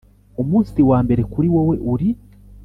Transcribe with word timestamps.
umunsi 0.41 0.79
wambere 0.89 1.21
kuri 1.31 1.47
wowe 1.53 1.75
uri 1.93 2.09